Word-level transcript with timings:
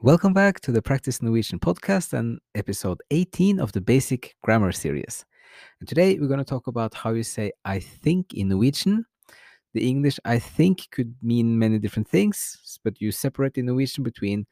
Welcome 0.00 0.32
back 0.32 0.60
to 0.60 0.72
the 0.72 0.82
Practice 0.82 1.22
Norwegian 1.22 1.60
podcast 1.60 2.12
and 2.12 2.40
episode 2.56 3.00
18 3.12 3.60
of 3.60 3.70
the 3.70 3.80
Basic 3.80 4.34
Grammar 4.42 4.72
series. 4.72 5.24
And 5.78 5.88
today 5.88 6.18
we're 6.18 6.26
going 6.26 6.38
to 6.38 6.44
talk 6.44 6.66
about 6.66 6.92
how 6.92 7.12
you 7.12 7.22
say 7.22 7.52
I 7.64 7.78
think 7.78 8.34
in 8.34 8.48
Norwegian. 8.48 9.04
The 9.74 9.88
English 9.88 10.18
I 10.24 10.40
think 10.40 10.90
could 10.90 11.14
mean 11.22 11.56
many 11.56 11.78
different 11.78 12.08
things, 12.08 12.80
but 12.82 13.00
you 13.00 13.12
separate 13.12 13.58
in 13.58 13.66
Norwegian 13.66 14.02
between 14.02 14.44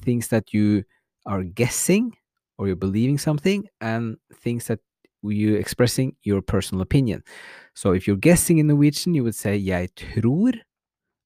things 0.00 0.26
that 0.28 0.52
you 0.52 0.82
are 1.26 1.44
guessing 1.44 2.16
or 2.58 2.66
you're 2.66 2.74
believing 2.74 3.18
something 3.18 3.68
and 3.80 4.16
things 4.34 4.66
that 4.66 4.80
you're 5.22 5.60
expressing 5.60 6.16
your 6.24 6.42
personal 6.42 6.82
opinion. 6.82 7.22
So 7.74 7.92
if 7.92 8.08
you're 8.08 8.16
guessing 8.16 8.58
in 8.58 8.66
Norwegian, 8.66 9.14
you 9.14 9.22
would 9.22 9.36
say 9.36 9.56
jeg 9.56 9.94
tror 9.94 10.52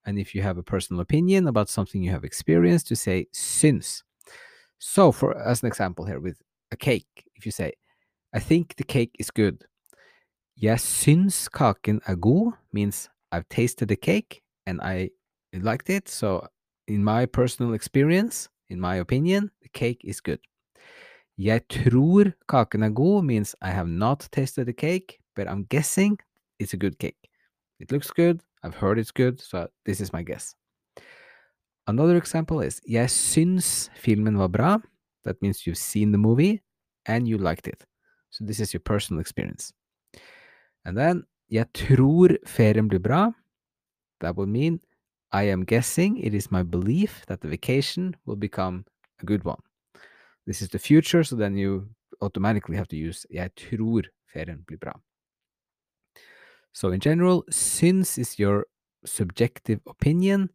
and 0.06 0.18
if 0.18 0.34
you 0.34 0.42
have 0.42 0.56
a 0.56 0.62
personal 0.62 1.00
opinion 1.00 1.48
about 1.48 1.68
something 1.68 2.02
you 2.02 2.12
have 2.12 2.24
experienced, 2.24 2.86
to 2.88 2.96
say 2.96 3.26
syns. 3.34 4.02
So, 4.78 5.12
for 5.12 5.36
as 5.36 5.62
an 5.62 5.66
example 5.66 6.04
here 6.04 6.20
with 6.20 6.40
a 6.70 6.76
cake, 6.76 7.24
if 7.34 7.44
you 7.44 7.52
say, 7.52 7.72
I 8.32 8.38
think 8.38 8.76
the 8.76 8.84
cake 8.84 9.12
is 9.18 9.30
good. 9.30 9.64
Jeg 10.56 10.78
syns 10.78 11.48
kaken 11.48 12.00
er 12.08 12.16
god 12.16 12.52
means 12.72 13.08
I've 13.32 13.48
tasted 13.48 13.88
the 13.88 13.96
cake 13.96 14.42
and 14.66 14.80
I 14.80 15.10
liked 15.52 15.90
it. 15.90 16.08
So, 16.08 16.46
in 16.86 17.02
my 17.04 17.26
personal 17.26 17.74
experience, 17.74 18.48
in 18.68 18.80
my 18.80 18.96
opinion, 18.96 19.50
the 19.62 19.68
cake 19.68 20.00
is 20.04 20.20
good. 20.20 20.40
Jeg 21.38 21.68
tror 21.68 22.32
kaken 22.48 22.82
er 22.82 22.90
god 22.90 23.24
means 23.24 23.54
I 23.60 23.70
have 23.70 23.88
not 23.88 24.28
tasted 24.32 24.66
the 24.66 24.72
cake, 24.72 25.18
but 25.34 25.48
I'm 25.48 25.64
guessing 25.64 26.18
it's 26.58 26.74
a 26.74 26.78
good 26.78 26.98
cake. 26.98 27.28
It 27.80 27.92
looks 27.92 28.10
good, 28.10 28.40
I've 28.66 28.74
heard 28.74 28.98
it's 28.98 29.12
good, 29.12 29.40
so 29.40 29.68
this 29.84 30.00
is 30.00 30.12
my 30.12 30.22
guess. 30.24 30.56
Another 31.86 32.16
example 32.16 32.60
is 32.60 32.80
Jeg 32.84 33.08
syns 33.08 33.90
filmen 33.94 34.36
var 34.36 34.48
bra. 34.48 34.78
That 35.24 35.40
means 35.40 35.66
you've 35.66 35.78
seen 35.78 36.10
the 36.10 36.18
movie 36.18 36.62
and 37.06 37.28
you 37.28 37.38
liked 37.38 37.68
it. 37.68 37.86
So 38.30 38.44
this 38.44 38.58
is 38.58 38.74
your 38.74 38.80
personal 38.80 39.20
experience. 39.20 39.72
And 40.84 40.98
then 40.98 41.22
Jeg 41.48 41.72
tror 41.74 42.36
ferien 42.44 42.88
blir 42.88 42.98
bra. 42.98 43.30
That 44.20 44.36
would 44.36 44.48
mean 44.48 44.80
I 45.30 45.44
am 45.44 45.64
guessing 45.64 46.16
it 46.18 46.34
is 46.34 46.50
my 46.50 46.64
belief 46.64 47.24
that 47.28 47.40
the 47.42 47.48
vacation 47.48 48.16
will 48.26 48.36
become 48.36 48.84
a 49.22 49.26
good 49.26 49.44
one. 49.44 49.62
This 50.44 50.60
is 50.60 50.70
the 50.70 50.78
future, 50.80 51.22
so 51.22 51.36
then 51.36 51.56
you 51.56 51.88
automatically 52.20 52.76
have 52.76 52.88
to 52.88 52.96
use 52.96 53.26
Jeg 53.30 53.54
tror 53.54 54.02
ferien 54.32 54.64
blir 54.66 54.78
bra. 54.78 54.92
So, 56.76 56.90
in 56.90 57.00
general, 57.00 57.42
syns 57.50 58.18
is 58.18 58.38
your 58.38 58.66
subjective 59.06 59.80
opinion 59.88 60.50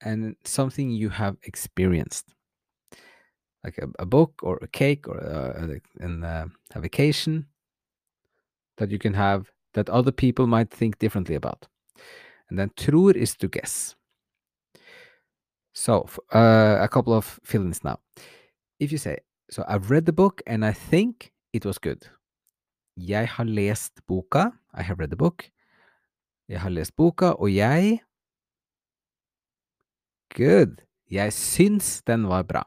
and 0.00 0.34
something 0.42 0.90
you 0.90 1.10
have 1.10 1.36
experienced, 1.44 2.34
like 3.62 3.78
a, 3.78 3.86
a 4.00 4.04
book 4.04 4.40
or 4.42 4.58
a 4.62 4.66
cake 4.66 5.06
or 5.06 5.18
a, 5.18 5.78
uh, 6.02 6.46
a 6.74 6.80
vacation 6.80 7.46
that 8.78 8.90
you 8.90 8.98
can 8.98 9.14
have 9.14 9.48
that 9.74 9.88
other 9.88 10.10
people 10.10 10.48
might 10.48 10.70
think 10.70 10.98
differently 10.98 11.36
about. 11.36 11.68
And 12.50 12.58
then 12.58 12.72
tror 12.76 13.12
is 13.12 13.36
to 13.36 13.46
guess. 13.46 13.94
So, 15.72 16.08
uh, 16.34 16.78
a 16.80 16.88
couple 16.88 17.14
of 17.14 17.38
feelings 17.44 17.84
now. 17.84 18.00
If 18.80 18.90
you 18.90 18.98
say, 18.98 19.18
So 19.52 19.64
I've 19.68 19.88
read 19.88 20.06
the 20.06 20.12
book 20.12 20.42
and 20.48 20.64
I 20.64 20.72
think 20.72 21.32
it 21.52 21.64
was 21.64 21.78
good. 21.78 22.08
Jeg 22.96 23.28
har 23.28 23.44
lest 23.44 24.06
boka. 24.06 24.50
I 24.78 24.82
have 24.82 25.00
read 25.00 25.08
the 25.08 25.16
book. 25.16 25.50
Jeg 26.48 26.60
har 26.60 26.70
lest 26.70 26.96
boka, 26.96 27.32
og 27.32 27.54
jeg 27.54 28.00
Good. 30.34 30.80
Jeg 31.10 31.32
syns 31.32 32.02
den 32.02 32.28
var 32.28 32.42
bra. 32.42 32.62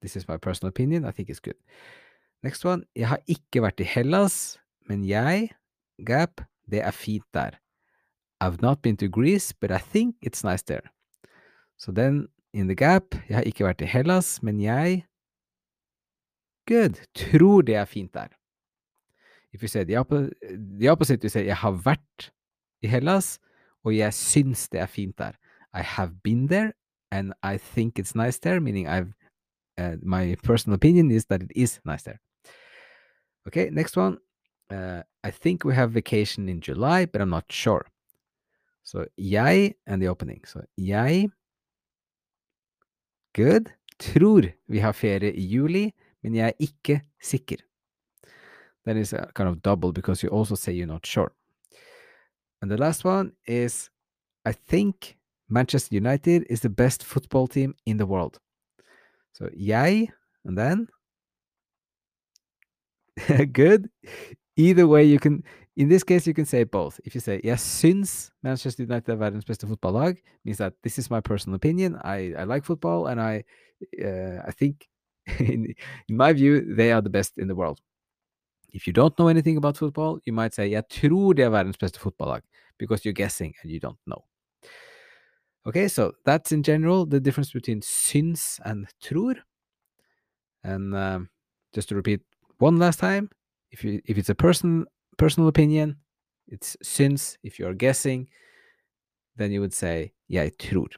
This 0.00 0.16
is 0.16 0.28
my 0.28 0.36
personal 0.36 0.70
opinion. 0.70 1.04
I 1.04 1.12
think 1.12 1.30
it's 1.30 1.40
good. 1.40 1.60
Next 2.42 2.64
one. 2.64 2.84
Jeg 2.96 3.08
har 3.08 3.20
ikke 3.26 3.62
vært 3.62 3.80
i 3.80 3.84
Hellas, 3.84 4.58
men 4.88 5.04
jeg 5.04 5.50
Gap. 6.06 6.40
Det 6.70 6.80
er 6.82 6.90
fint 6.90 7.24
der. 7.34 7.50
I've 8.40 8.60
not 8.60 8.82
been 8.82 8.96
to 8.96 9.08
Greece, 9.08 9.54
but 9.60 9.70
I 9.70 9.78
think 9.78 10.16
it's 10.20 10.44
nice 10.44 10.62
there. 10.62 10.90
So 11.78 11.92
then, 11.92 12.28
in 12.52 12.68
the 12.68 12.74
gap, 12.74 13.14
jeg 13.28 13.36
har 13.36 13.44
ikke 13.44 13.64
vært 13.64 13.80
i 13.80 13.88
Hellas, 13.88 14.42
men 14.42 14.60
jeg 14.60 15.04
Good. 16.68 17.00
Tror 17.14 17.62
det 17.62 17.76
er 17.76 17.84
fint 17.84 18.14
der. 18.14 18.35
If 19.52 19.62
you 19.62 19.68
say 19.68 19.84
the, 19.84 19.94
oppo 19.94 20.30
the 20.78 20.88
opposite, 20.88 21.22
you 21.24 21.30
say 21.30 21.46
jeg 21.46 21.56
har 21.56 21.72
vært 21.84 22.30
i 22.82 22.86
Hellas, 22.86 23.38
og 23.84 23.96
jeg 23.96 24.12
syns 24.14 24.68
det 24.68 24.80
er 24.80 24.86
fint 24.86 25.18
der. 25.18 25.32
I 25.72 25.82
have 25.82 26.12
been 26.22 26.48
there, 26.48 26.72
and 27.10 27.32
I 27.42 27.56
think 27.58 27.98
it's 27.98 28.14
nice 28.14 28.38
there, 28.38 28.60
meaning 28.60 28.88
I've 28.88 29.14
uh, 29.78 29.96
my 30.02 30.36
personal 30.42 30.74
opinion 30.74 31.10
is 31.10 31.26
that 31.26 31.42
it 31.42 31.52
is 31.54 31.80
nice 31.84 32.02
there. 32.02 32.20
Okay, 33.46 33.70
next 33.70 33.96
one. 33.96 34.18
Uh, 34.70 35.02
I 35.22 35.30
think 35.30 35.64
we 35.64 35.74
have 35.74 35.92
vacation 35.92 36.48
in 36.48 36.60
July, 36.60 37.06
but 37.06 37.20
I'm 37.20 37.30
not 37.30 37.44
sure. 37.50 37.86
So 38.82 39.06
jeg 39.16 39.74
and 39.86 40.02
the 40.02 40.08
opening. 40.08 40.42
So 40.46 40.62
jeg 40.76 41.30
Good. 43.34 43.72
Tror 43.98 44.42
vi 44.68 44.78
har 44.78 44.92
ferie 44.92 45.32
i 45.32 45.42
juli, 45.44 45.90
men 46.22 46.34
jeg 46.34 46.48
er 46.48 46.52
ikke 46.60 47.00
sikker. 47.22 47.56
Then 48.86 48.96
it's 48.96 49.12
a 49.12 49.30
kind 49.34 49.50
of 49.50 49.60
double 49.62 49.92
because 49.92 50.22
you 50.22 50.30
also 50.30 50.54
say 50.54 50.72
you're 50.72 50.86
not 50.86 51.04
sure. 51.04 51.32
And 52.62 52.70
the 52.70 52.78
last 52.78 53.04
one 53.04 53.32
is 53.46 53.90
I 54.46 54.52
think 54.52 55.18
Manchester 55.50 55.94
United 55.94 56.46
is 56.48 56.60
the 56.60 56.70
best 56.70 57.04
football 57.04 57.46
team 57.46 57.74
in 57.84 57.98
the 57.98 58.06
world. 58.06 58.38
So 59.32 59.50
yay. 59.54 60.10
and 60.46 60.56
then 60.56 60.88
good. 63.52 63.90
Either 64.56 64.86
way, 64.86 65.04
you 65.04 65.18
can. 65.18 65.42
In 65.76 65.88
this 65.90 66.02
case, 66.02 66.26
you 66.26 66.32
can 66.32 66.46
say 66.46 66.64
both. 66.64 66.98
If 67.04 67.14
you 67.14 67.20
say 67.20 67.40
yes, 67.44 67.62
synes 67.62 68.30
Manchester 68.42 68.82
United 68.82 69.12
are 69.12 69.16
verdens 69.16 69.44
beste 69.44 69.66
fotballag, 69.66 70.16
means 70.44 70.56
that 70.58 70.72
this 70.82 70.98
is 70.98 71.10
my 71.10 71.20
personal 71.20 71.56
opinion. 71.56 72.00
I, 72.02 72.32
I 72.38 72.44
like 72.44 72.64
football, 72.64 73.08
and 73.08 73.20
I 73.20 73.44
uh, 74.02 74.42
I 74.46 74.52
think, 74.52 74.88
in, 75.38 75.74
in 76.08 76.16
my 76.16 76.32
view, 76.32 76.74
they 76.74 76.92
are 76.92 77.02
the 77.02 77.10
best 77.10 77.36
in 77.36 77.48
the 77.48 77.54
world. 77.54 77.80
If 78.72 78.86
you 78.86 78.92
don't 78.92 79.18
know 79.18 79.28
anything 79.28 79.56
about 79.56 79.76
football, 79.76 80.20
you 80.24 80.32
might 80.32 80.54
say, 80.54 80.70
Jeg 80.70 80.88
tror 80.90 81.32
de 81.32 81.42
er 81.42 81.50
verdens 81.50 81.78
beste 81.78 81.98
fotballag, 81.98 82.42
because 82.78 83.04
you're 83.04 83.14
guessing 83.14 83.54
and 83.62 83.70
you 83.70 83.80
don't 83.80 83.98
know. 84.06 84.24
Okay, 85.66 85.88
so 85.88 86.12
that's 86.24 86.52
in 86.52 86.62
general 86.62 87.06
the 87.06 87.18
difference 87.18 87.52
between 87.52 87.80
syns 87.80 88.60
and 88.64 88.86
tror. 89.00 89.34
And 90.62 90.94
um, 90.94 91.28
just 91.74 91.88
to 91.88 91.96
repeat 91.96 92.20
one 92.58 92.78
last 92.78 93.00
time, 93.00 93.28
if 93.72 93.84
you 93.84 94.00
if 94.04 94.16
it's 94.16 94.30
a 94.30 94.34
person 94.34 94.86
personal 95.16 95.48
opinion, 95.48 95.96
it's 96.46 96.76
syns. 96.84 97.36
If 97.42 97.58
you're 97.58 97.74
guessing, 97.74 98.28
then 99.36 99.50
you 99.50 99.60
would 99.60 99.74
say 99.74 100.12
jeg 100.28 100.56
tror. 100.58 100.88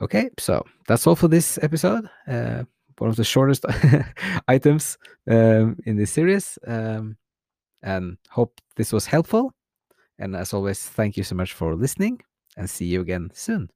Okay, 0.00 0.30
so 0.38 0.64
that's 0.86 1.06
all 1.06 1.16
for 1.16 1.28
this 1.28 1.58
episode. 1.62 2.08
Uh, 2.28 2.64
one 2.98 3.10
of 3.10 3.16
the 3.16 3.24
shortest 3.24 3.64
items 4.48 4.98
um, 5.30 5.76
in 5.84 5.96
this 5.96 6.10
series. 6.10 6.58
Um, 6.66 7.16
and 7.82 8.16
hope 8.30 8.60
this 8.76 8.92
was 8.92 9.06
helpful. 9.06 9.52
And 10.18 10.34
as 10.36 10.54
always, 10.54 10.82
thank 10.88 11.16
you 11.16 11.24
so 11.24 11.34
much 11.34 11.52
for 11.52 11.74
listening 11.74 12.20
and 12.56 12.68
see 12.68 12.86
you 12.86 13.00
again 13.00 13.30
soon. 13.34 13.68